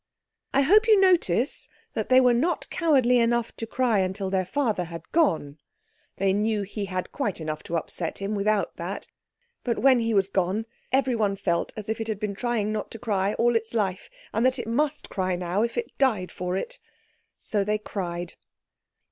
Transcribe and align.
I 0.51 0.61
hope 0.61 0.87
you 0.87 0.99
notice 0.99 1.69
that 1.93 2.09
they 2.09 2.19
were 2.19 2.33
not 2.33 2.67
cowardly 2.71 3.19
enough 3.19 3.55
to 3.57 3.67
cry 3.67 4.07
till 4.07 4.31
their 4.31 4.47
Father 4.47 4.85
had 4.85 5.07
gone; 5.11 5.59
they 6.17 6.33
knew 6.33 6.63
he 6.63 6.85
had 6.85 7.11
quite 7.11 7.39
enough 7.39 7.61
to 7.61 7.77
upset 7.77 8.17
him 8.17 8.33
without 8.33 8.77
that. 8.77 9.05
But 9.63 9.77
when 9.77 9.99
he 9.99 10.15
was 10.15 10.29
gone 10.31 10.65
everyone 10.91 11.35
felt 11.35 11.71
as 11.77 11.87
if 11.87 12.01
it 12.01 12.07
had 12.07 12.19
been 12.19 12.33
trying 12.33 12.71
not 12.71 12.89
to 12.89 12.97
cry 12.97 13.35
all 13.35 13.55
its 13.55 13.75
life, 13.75 14.09
and 14.33 14.43
that 14.43 14.57
it 14.57 14.65
must 14.67 15.07
cry 15.11 15.35
now, 15.35 15.61
if 15.61 15.77
it 15.77 15.95
died 15.99 16.31
for 16.31 16.57
it. 16.57 16.79
So 17.37 17.63
they 17.63 17.77
cried. 17.77 18.33